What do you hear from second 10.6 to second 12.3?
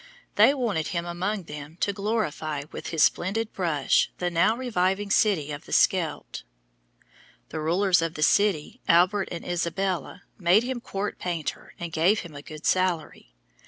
him court painter and gave